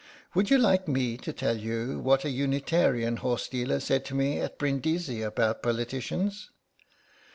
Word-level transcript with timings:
Would 0.33 0.49
you 0.49 0.57
like 0.57 0.87
me 0.87 1.15
to 1.17 1.31
tell 1.31 1.55
you 1.55 1.99
what 1.99 2.25
a 2.25 2.31
Unitarian 2.31 3.17
horsedealer 3.17 3.79
said 3.79 4.03
to 4.05 4.15
me 4.15 4.39
at 4.39 4.57
Brindisi 4.57 5.21
about 5.21 5.61
politicians?" 5.61 6.49